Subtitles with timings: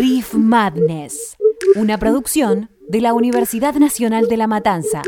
[0.00, 1.36] Riff Madness,
[1.74, 5.02] una producción de la Universidad Nacional de La Matanza.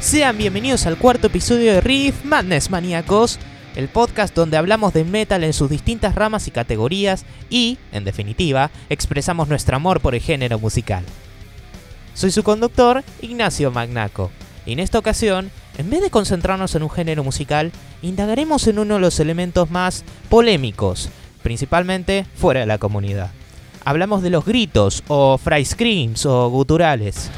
[0.00, 3.38] Sean bienvenidos al cuarto episodio de Riff Madness Maníacos,
[3.76, 8.70] el podcast donde hablamos de metal en sus distintas ramas y categorías y, en definitiva,
[8.88, 11.04] expresamos nuestro amor por el género musical.
[12.14, 14.30] Soy su conductor, Ignacio Magnaco,
[14.64, 17.70] y en esta ocasión, en vez de concentrarnos en un género musical,
[18.00, 21.10] indagaremos en uno de los elementos más polémicos,
[21.42, 23.30] principalmente fuera de la comunidad.
[23.84, 27.30] Hablamos de los gritos, o fry screams, o guturales.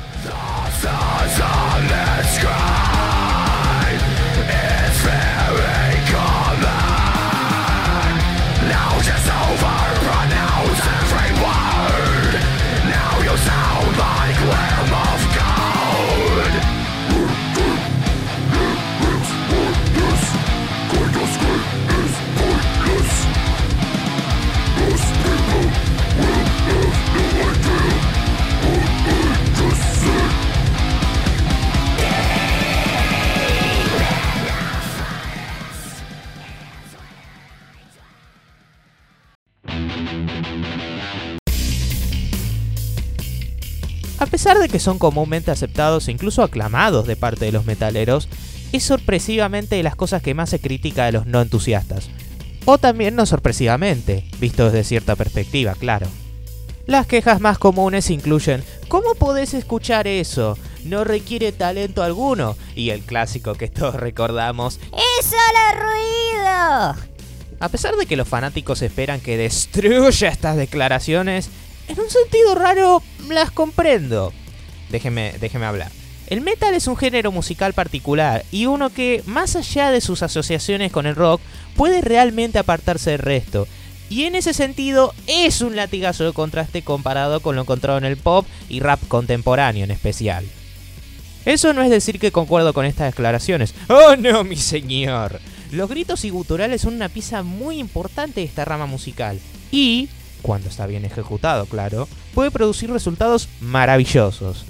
[44.39, 48.29] Pesar de que son comúnmente aceptados e incluso aclamados de parte de los metaleros,
[48.71, 52.09] es sorpresivamente de las cosas que más se critica de los no entusiastas.
[52.65, 56.07] O también no sorpresivamente, visto desde cierta perspectiva, claro.
[56.87, 60.57] Las quejas más comunes incluyen ¿Cómo podés escuchar eso?
[60.85, 62.57] No requiere talento alguno.
[62.77, 66.95] Y el clásico que todos recordamos ¡Es solo ruido!
[67.59, 71.51] A pesar de que los fanáticos esperan que destruya estas declaraciones,
[71.89, 74.33] en un sentido raro las comprendo.
[74.91, 75.91] Déjeme, déjeme hablar.
[76.29, 80.93] El metal es un género musical particular y uno que, más allá de sus asociaciones
[80.93, 81.41] con el rock,
[81.75, 83.67] puede realmente apartarse del resto.
[84.11, 88.17] Y en ese sentido es un latigazo de contraste comparado con lo encontrado en el
[88.17, 90.45] pop y rap contemporáneo en especial.
[91.45, 93.75] Eso no es decir que concuerdo con estas declaraciones.
[93.89, 95.41] ¡Oh no, mi señor!
[95.71, 99.39] Los gritos y guturales son una pieza muy importante de esta rama musical.
[99.71, 100.09] Y,
[100.43, 104.65] cuando está bien ejecutado, claro, puede producir resultados maravillosos.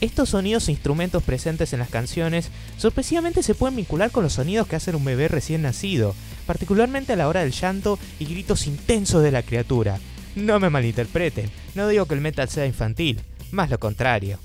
[0.00, 4.66] Estos sonidos e instrumentos presentes en las canciones sorpresivamente se pueden vincular con los sonidos
[4.66, 6.14] que hace un bebé recién nacido,
[6.46, 9.98] particularmente a la hora del llanto y gritos intensos de la criatura.
[10.34, 14.38] No me malinterpreten, no digo que el metal sea infantil, más lo contrario.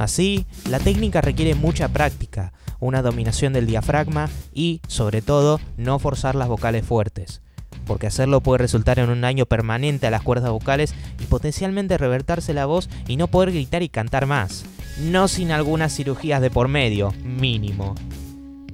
[0.00, 6.36] Así, la técnica requiere mucha práctica, una dominación del diafragma y, sobre todo, no forzar
[6.36, 7.42] las vocales fuertes,
[7.86, 12.54] porque hacerlo puede resultar en un daño permanente a las cuerdas vocales y potencialmente revertarse
[12.54, 14.64] la voz y no poder gritar y cantar más,
[15.02, 17.94] no sin algunas cirugías de por medio, mínimo.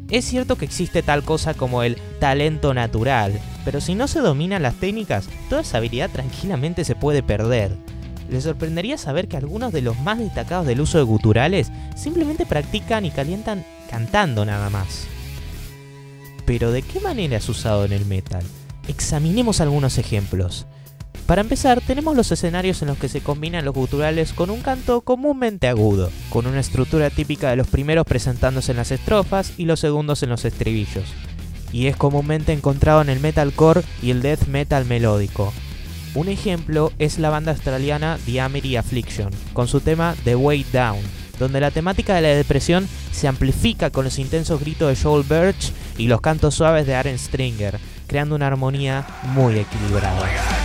[0.09, 3.33] Es cierto que existe tal cosa como el talento natural,
[3.65, 7.77] pero si no se dominan las técnicas, toda esa habilidad tranquilamente se puede perder.
[8.29, 13.05] Les sorprendería saber que algunos de los más destacados del uso de guturales simplemente practican
[13.05, 15.07] y calientan cantando nada más.
[16.45, 18.43] Pero ¿de qué manera es usado en el metal?
[18.89, 20.67] Examinemos algunos ejemplos.
[21.27, 25.01] Para empezar, tenemos los escenarios en los que se combinan los guturales con un canto
[25.01, 29.81] comúnmente agudo, con una estructura típica de los primeros presentándose en las estrofas y los
[29.81, 31.13] segundos en los estribillos.
[31.73, 35.53] Y es comúnmente encontrado en el metalcore y el death metal melódico,
[36.17, 41.01] un ejemplo es la banda australiana The Amity Affliction, con su tema The Way Down,
[41.39, 45.73] donde la temática de la depresión se amplifica con los intensos gritos de Joel Birch
[45.99, 50.56] y los cantos suaves de Aaron Stringer, creando una armonía muy equilibrada.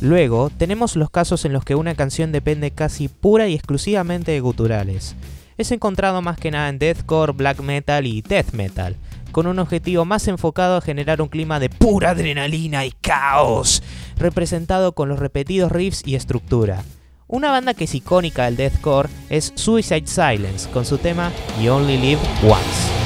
[0.00, 4.40] Luego, tenemos los casos en los que una canción depende casi pura y exclusivamente de
[4.40, 5.14] guturales.
[5.58, 8.96] Es encontrado más que nada en deathcore, black metal y death metal,
[9.30, 13.82] con un objetivo más enfocado a generar un clima de pura adrenalina y caos,
[14.16, 16.82] representado con los repetidos riffs y estructura.
[17.28, 21.30] Una banda que es icónica del deathcore es Suicide Silence, con su tema
[21.62, 22.99] You Only Live Once.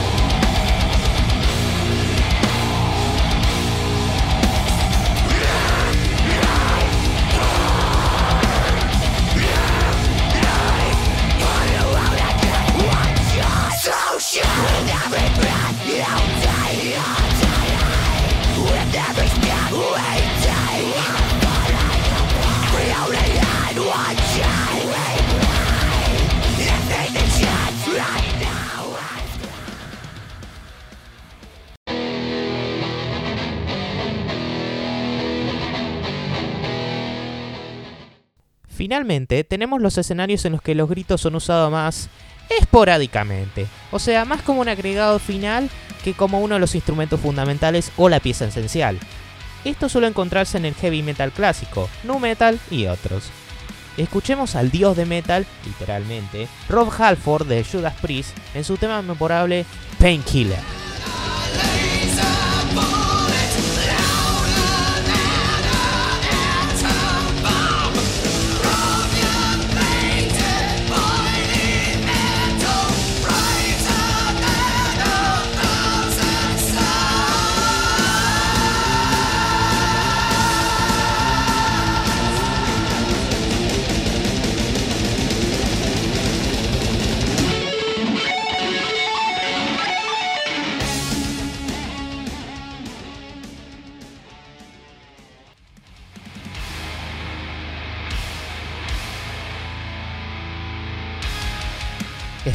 [38.84, 42.10] Finalmente, tenemos los escenarios en los que los gritos son usados más
[42.50, 45.70] esporádicamente, o sea, más como un agregado final
[46.04, 48.98] que como uno de los instrumentos fundamentales o la pieza esencial.
[49.64, 53.30] Esto suele encontrarse en el heavy metal clásico, nu metal y otros.
[53.96, 59.64] Escuchemos al dios de metal, literalmente, Rob Halford de Judas Priest en su tema memorable
[59.98, 60.83] Painkiller.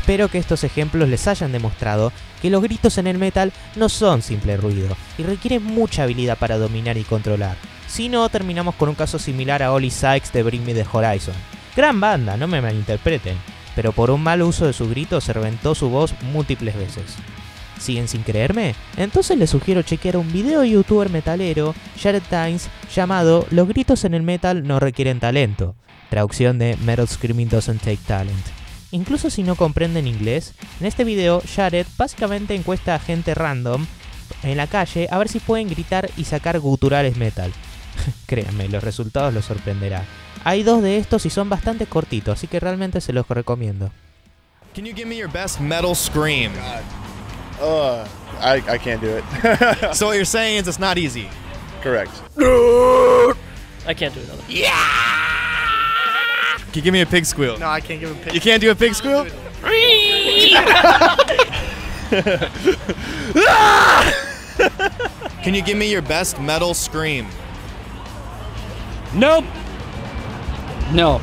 [0.09, 2.11] Espero que estos ejemplos les hayan demostrado
[2.41, 6.57] que los gritos en el metal no son simple ruido y requieren mucha habilidad para
[6.57, 7.57] dominar y controlar.
[7.87, 11.35] Si no, terminamos con un caso similar a Ollie Sykes de Bring Me the Horizon.
[11.75, 13.37] Gran banda, no me malinterpreten,
[13.75, 17.15] pero por un mal uso de su grito se reventó su voz múltiples veces.
[17.77, 18.73] ¿Siguen sin creerme?
[18.97, 24.15] Entonces les sugiero chequear un video de youtuber metalero, Jared Times, llamado Los gritos en
[24.15, 25.75] el metal no requieren talento.
[26.09, 28.58] Traducción de Metal Screaming Doesn't Take Talent.
[28.91, 33.85] Incluso si no comprenden inglés, en este video Jared básicamente encuesta a gente random
[34.43, 37.51] en la calle a ver si pueden gritar y sacar guturales metal.
[38.25, 40.05] Créanme, los resultados los sorprenderá.
[40.43, 43.91] Hay dos de estos y son bastante cortitos, así que realmente se los recomiendo.
[44.73, 46.53] Can you give me your best metal scream?
[47.61, 48.05] Uh,
[48.39, 49.23] I, I can't do it.
[49.93, 51.27] So what you're saying is it's not easy.
[51.81, 52.11] Correct.
[53.85, 54.43] I can't do another.
[56.71, 57.57] Can you give me a pig squeal?
[57.57, 58.33] No, I can't give a pick.
[58.33, 59.25] You can't do a pig squeal?
[65.43, 67.27] Can you give me your best metal scream?
[69.13, 69.45] Nope.
[70.91, 71.15] No.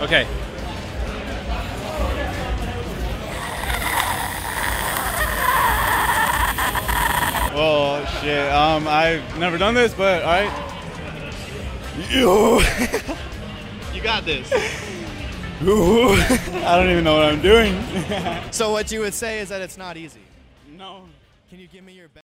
[0.00, 0.26] okay.
[7.58, 8.52] Oh shit.
[8.52, 10.65] Um, I've never done this, but all right.
[12.10, 12.60] You.
[13.94, 14.52] you got this.
[15.62, 17.74] I don't even know what I'm doing.
[18.52, 20.20] So what you would say is that it's not easy.
[20.76, 21.08] no.
[21.48, 22.22] Can you give me your best?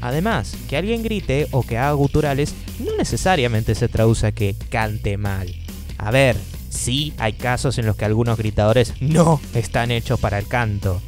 [0.00, 5.16] Además, que alguien grite o que haga guturales no necesariamente se traduce a que cante
[5.16, 5.52] mal.
[5.98, 6.36] A ver,
[6.68, 11.02] sí hay casos en los que algunos gritadores no están hechos para el canto.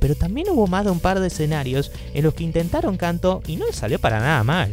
[0.00, 3.56] Pero también hubo más de un par de escenarios en los que intentaron canto y
[3.56, 4.70] no les salió para nada mal.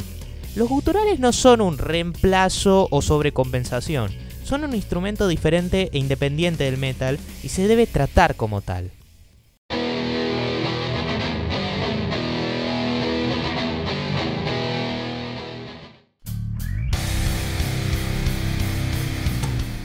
[0.55, 4.11] Los guturales no son un reemplazo o sobrecompensación,
[4.43, 8.91] son un instrumento diferente e independiente del metal y se debe tratar como tal.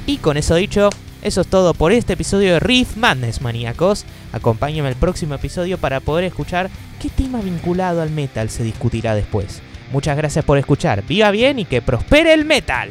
[0.06, 0.90] Y con eso dicho,
[1.22, 4.04] eso es todo por este episodio de Riff Madness, maníacos.
[4.32, 6.68] Acompáñame al próximo episodio para poder escuchar
[7.00, 9.62] qué tema vinculado al metal se discutirá después.
[9.92, 12.90] Muchas gracias por escuchar, viva bien y que prospere el metal.